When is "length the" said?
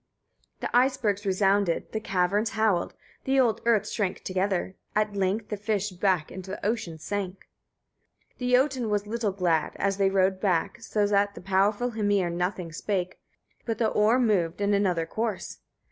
5.15-5.57